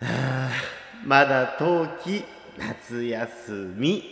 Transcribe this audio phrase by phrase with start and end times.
[0.00, 0.50] あ
[1.04, 2.24] まだ冬季
[2.58, 4.02] 夏休み。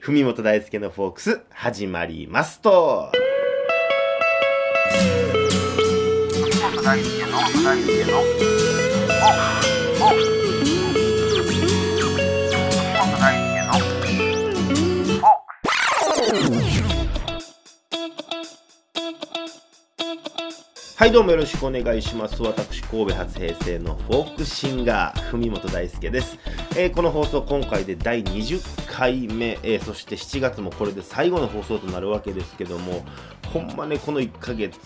[0.00, 3.12] 文本大輔のフォークス始まりますと。
[6.32, 8.50] 文本大輔の大輔の文
[12.98, 16.61] 本大輔のフォーク
[21.02, 22.40] はいどうもよろしくお願いします。
[22.44, 26.38] 私神戸初平成のフォークシンガー文本大輔です、
[26.76, 33.04] えーこの放送今回で第20回目、えーそして7月もこれで最後の放送となるわけですけども
[33.52, 34.78] ほんまねこの1ヶ月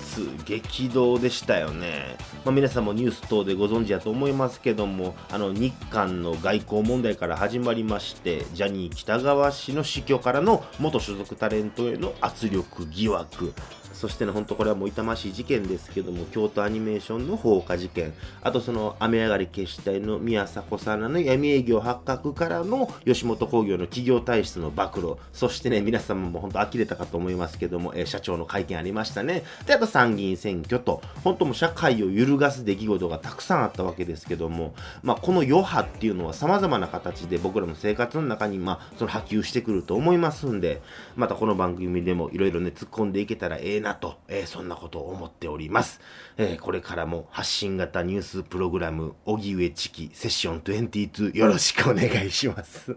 [0.46, 13.52] 激動でしたよね、まあ、皆さんもニュース等でご存知だと思いますけどもあの日韓の外交問題から始まりましてジャニー喜多川氏の死去からの元所属タレントへの圧力疑惑。
[13.96, 29.42] そしてね、本当これはもう痛ましい事件ですけども、京都アニメーションの放火事件、あとその雨上がり決死隊の宮迫さんらの闇営業発覚からの吉本興業の企業体質の暴露、そしてね、皆様も本当呆れたかと思いますけども、えー社長の会見ありましたね。
[29.66, 40.80] で、あと参議院選挙と、本当も社会を揺るがす出来事がたくさんあったわけですけども、まあ、この余波っていうのは様々な形で僕らの生活の中に、まあ、その波及してくると思いますんで、
[41.16, 46.00] またこの番組でもいろいろね、突っ込んでいけたらええなと、えーそんなことを思っております。
[46.36, 52.96] えーこれからも発信型ニュースプログラム、荻上チキセッション22よろしくお願いします。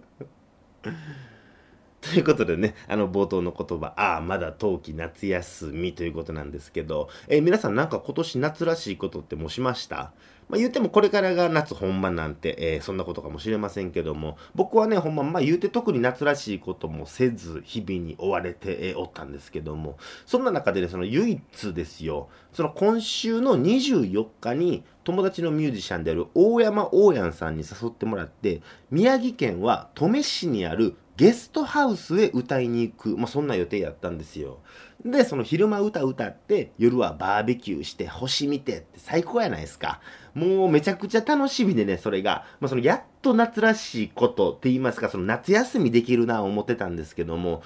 [2.02, 10.14] ということでね、あの冒頭の言葉、ああ、まだ冬季夏休みということなんですけど、えー皆さんなんか今年夏らしいことってもしました？
[10.48, 34.60] まあ言ってもこれからが夏本番なんて、えーそんなことかもしれませんけども、僕はね、ほんま、まあ言うて特に夏らしいこともせず、日々に追われて、えーおったんですけども、そんな中でね、その唯一ですよ、その今週の24日に、友達のミュージシャンである大山大山さんに誘ってもらって、宮城県は登米市にあるゲストハウスへ歌いに行く、まあ、そんな予定やったんですよ。
[35.04, 40.00] で、その昼間歌歌って、夜はバーベキューして、星見てって最高やないですか。
[40.34, 42.46] もうめちゃくちゃ楽しみでね、それが。
[42.62, 47.64] まあ、そのやっと夏らしいことって言いますか、その夏休みできるな思ってたんですけども、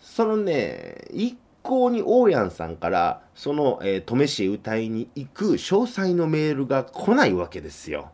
[0.00, 8.12] そのね、一向に大山さんから、その、えー登米市へ歌いに行く詳細のメールが来ないわけですよ。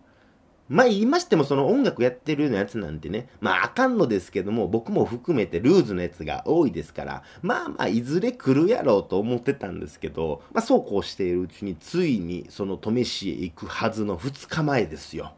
[0.70, 15.34] まあ言いましてもその音楽やってるようなやつなんてね、まああかんのですけども、僕も含めてルーズのやつが多いですから、まあまあいずれ来るやろうと思ってたんですけど、まあそうこうしているうちについにその登米市へ行くはずの2日前ですよ。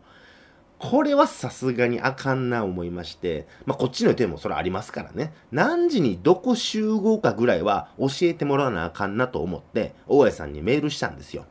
[0.78, 11.47] これはさすがにあかんな思いまして、まあこっちの予定もそれありますからね、何時にどこ集合かぐらいは教えてもらわなあかんなと思って、大家さんにメールしたんですよ。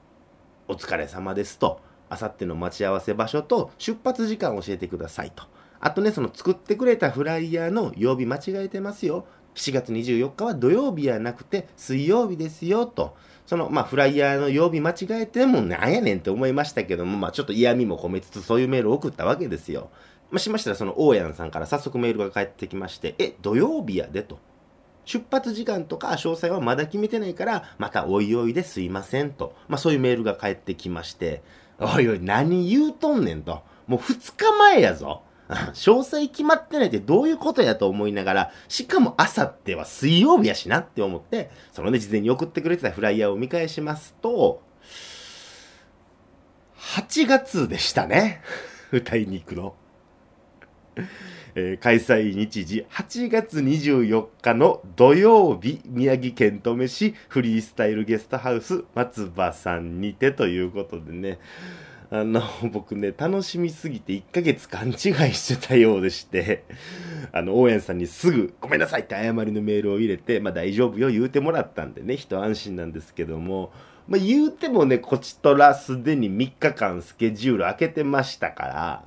[0.67, 1.81] お疲れ様ですと。
[2.11, 5.45] あさっての待ち合わせ場所と出発時間を教えてくださいと。
[5.79, 9.25] あとね、その作ってくれたフライヤーの曜日間違えてますよ。
[9.55, 13.15] 7月24日は土曜日やなくて水曜日ですよと。
[13.45, 19.89] その、まあ、フライヤーの曜日間違えてもなんやねんって思いましたけども、まあ、ちょっと嫌味も込めつつそういうメールを送ったわけですよ。
[20.29, 24.39] まあ、しましたら、その大家さんから早速メールが返ってきまして、え、土曜日やでと。
[25.05, 29.55] 出発時間とか詳細はまだ決めてないから、またおいおいですいませんと。
[29.67, 31.41] まあそういうメールが返ってきまして、
[31.79, 33.63] おいおい何言うとんねんと。
[33.87, 35.23] もう2日前やぞ。
[35.73, 44.61] 詳細決まってないってどういうことやと思いながら、しかも朝っては水曜日やしなって思って、そのね、事前に送ってくれてたフライヤーを見返しますと、
[46.77, 48.41] 8月でしたね。
[48.91, 49.75] 歌いに行くの。
[51.55, 61.39] えー開催日時8月24日の土曜日宮城県登米市フリースタイルゲストハウス松葉さんにてということでね。
[62.13, 62.41] あの
[62.73, 64.95] 僕ね楽しみすぎて1ヶ月勘違い
[65.33, 66.65] してたようでして
[67.31, 73.71] あの応援さんにすぐごめんなさいって謝りのメールを入れてまあ大丈夫よ言うてもらったんでね一安心なんですけども
[74.07, 79.03] まあ、言うてもね、こちとらすでに3日間スケジュール開けてましたから、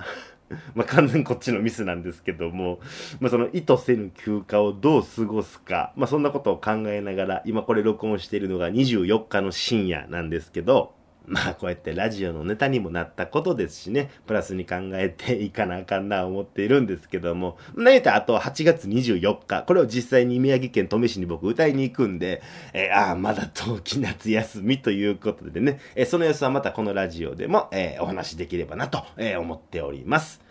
[0.74, 2.80] まあ完全こっちのミスなんですけども、
[3.20, 10.94] まあその意図せぬ休暇をどう過ごすか、まあそんなことを考えながら、今これ録音しているのが24日の深夜なんですけど、
[11.26, 22.42] まあこうやってラジオのネタにもなったことですしね、プラスに考えていかなあかんな思っているんですけども、何言うたらあと8月24日、これを実際に宮城県登米市に僕歌いに行くんで、
[22.72, 30.43] えーああ、まだ冬季夏休みということでね、えーその様子はまたこのラジオでも、えーお話しできればなと、え思っております。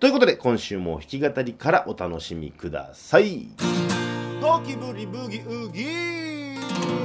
[0.00, 3.48] ということで今週も弾き語りからお楽しみください。
[4.40, 6.54] ゴキブリブギウギ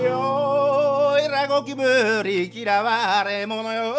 [0.06, 1.18] よ。
[1.19, 1.81] えらゴキブ
[2.24, 3.95] リ嫌われ者よ。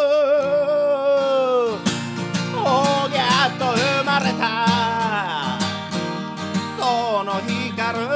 [2.54, 5.58] おぎゃっと生まれた。
[6.78, 8.06] その光る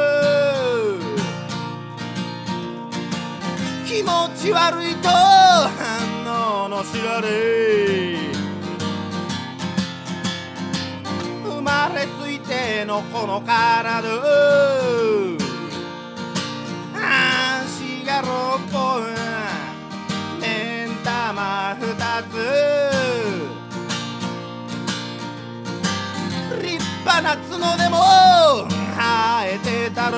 [3.85, 8.38] 気持ち悪いと反応の知られ。
[11.69, 14.09] まれついてのこの体。
[16.95, 18.27] 足が6
[18.73, 19.03] 本
[20.41, 21.83] 目ん玉2
[22.33, 22.35] つ。
[26.63, 27.97] 立派な角でも
[28.97, 28.99] 生
[29.45, 30.17] えてたる。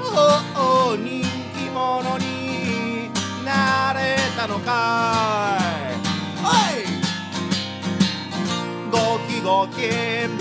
[0.00, 1.22] おお人
[1.54, 3.10] 気者に
[3.44, 5.65] なれたのか。
[9.46, 9.80] ゴキゴキ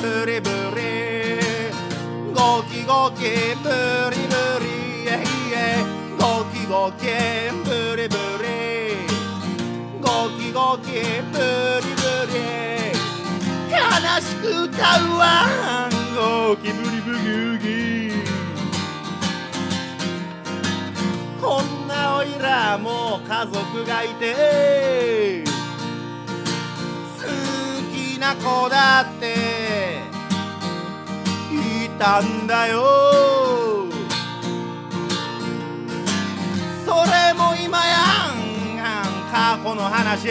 [0.02, 0.82] ブリブリ。
[2.34, 3.22] ゴキゴキ
[3.62, 3.70] ブ
[4.10, 4.34] リブ
[4.66, 4.66] リ。
[5.08, 5.86] えいえ
[6.18, 7.06] ゴキゴキ
[7.64, 9.06] ブリブリ。
[10.02, 10.08] ゴ
[10.40, 10.90] キゴキ
[11.32, 12.36] ブリブリ。
[13.70, 13.78] 悲
[14.22, 15.24] しく歌うわ。
[16.16, 18.26] ゴキブリブギウギ
[21.40, 25.45] こんなおいらも家族がいて。
[28.26, 30.02] な子だって。
[31.52, 32.82] いたんだよ。
[36.84, 37.98] それも今や
[38.34, 40.28] ん過去の話。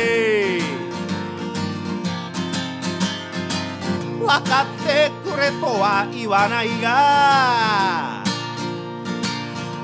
[4.18, 8.24] 分かってくれとは言わないが。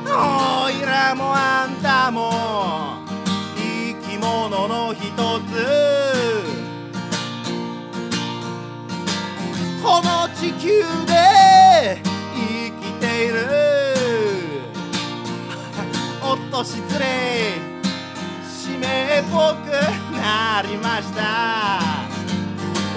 [0.05, 3.05] おいらもあんたも
[3.55, 5.01] 生き物の一
[5.53, 6.00] つ。
[9.83, 11.99] この地球で
[12.35, 13.35] 生きている。
[16.23, 17.59] おっと失礼。
[18.47, 18.87] 使命
[19.21, 19.71] っぽく
[20.17, 21.23] なりました。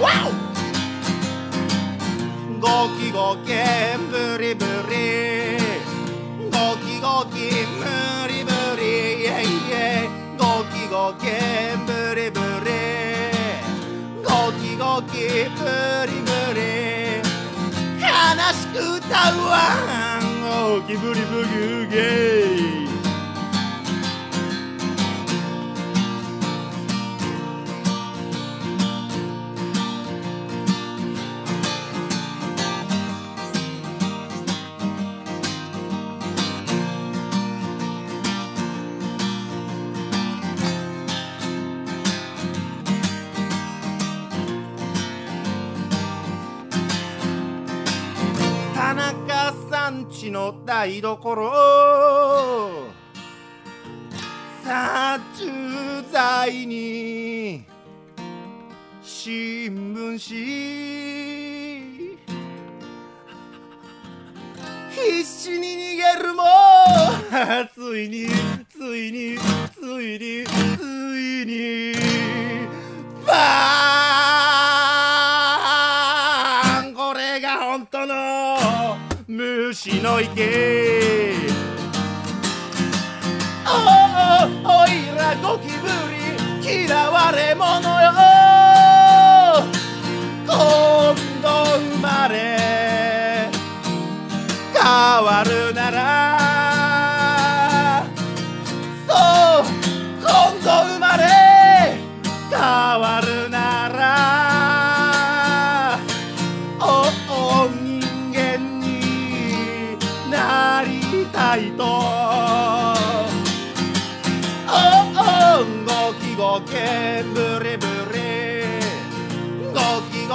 [0.02, 0.30] わお！
[2.60, 3.52] ゴキゴキ
[4.10, 5.56] ブリブリ
[6.50, 7.36] ゴキゴキ
[7.78, 8.84] ブリブリ
[9.24, 10.08] イェイイェイ。
[10.38, 11.26] ゴキゴキ
[11.86, 12.70] ブリブリ
[14.22, 15.48] ゴキゴキブリ
[15.88, 15.93] ブ
[19.30, 19.58] く歌うわ
[20.76, 22.53] ゴキブリブギュゲイ
[50.24, 51.52] ちの台所。
[54.64, 57.66] 殺虫剤に
[59.02, 60.40] 新聞紙
[64.90, 66.42] 必死に逃げるも。
[67.74, 68.26] ついに
[68.70, 69.36] ついに
[69.74, 71.83] ついについに。
[79.84, 80.93] 虫の池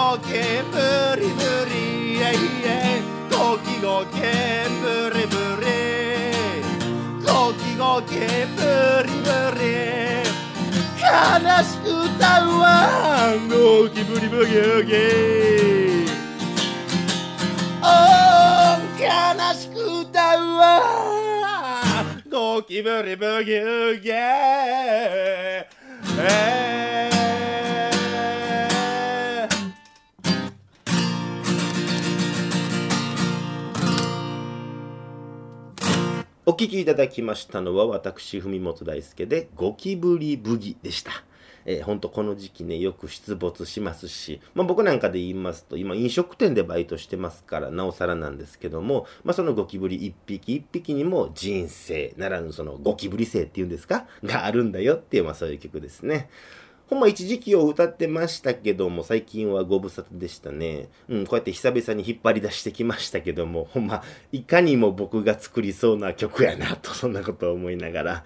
[0.09, 0.81] ゴキゴキブ
[1.21, 1.39] リブ
[1.69, 1.77] リ
[2.15, 4.17] イェイイェイゴキゴキ
[4.81, 5.69] ブリブリ
[7.23, 8.65] ゴキゴキブ
[9.05, 9.63] リブリ
[10.99, 11.05] 悲
[11.63, 11.85] しく
[12.15, 12.65] 歌うわ
[13.51, 13.53] ゴ
[13.89, 14.93] キブリブギュギ
[17.83, 19.07] おー悲
[19.53, 19.75] しく
[20.09, 20.81] 歌うわ
[22.31, 24.09] ゴキブリブギュギ
[36.49, 41.11] お聞きいただきましたのは私文本大輔でゴキブリブギでした。
[41.63, 54.07] えー、ほんとこの時期ねよく出没しますし、まあ、僕なんかで言いますと今飲食店でバイトしてますからなおさらなんですけども、まあ、そのゴキブリ一匹一匹にも人生ならぬそのゴキブリ性っていうんですか？
[54.23, 56.31] があるんだよっていう、まあ、そういう曲ですね。
[56.89, 60.89] ほんま一時期を歌ってましたけども、最近はご無沙汰でしたね。
[61.07, 68.23] うん、こうやって久々に引っ張り出してきましたけども、ほんま、いかにも僕が作りそうな曲やなと、そんなことを思いながら。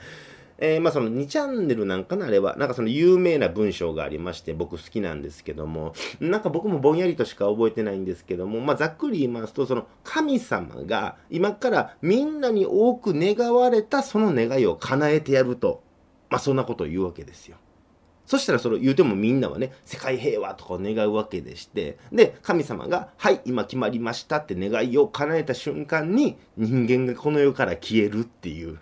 [0.59, 15.83] えー、まあその2チャンネルなんかなあれは、なんかその有名な文章がありまして、僕好きなんですけども、なんか僕もぼんやりとしか覚えてないんですけども、まあざっくり言いますと、その神様が今からみんなに多く願われたその願いを叶えてやると、
[16.29, 17.57] まあそんなことを言うわけですよ。
[18.25, 28.79] そしたらそれを言うてもみんなはね、世界平和とかを願うわけでして、で、神様が、はい、今決まりましたって願いを叶えた瞬間に、人間がこの世から消えるっていう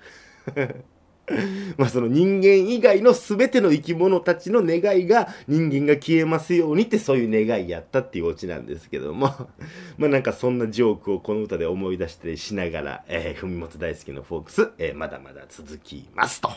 [1.77, 9.27] まあその人間以外の全ての生き物たちの願いが人間が消えますようにってそういう願いやったっていうオチなんですけども
[9.97, 16.49] まあなんかそんなジョークをこの歌で思い出したりしながら、えー、文元大好きのフォークス、えー、まだまだ続きますと。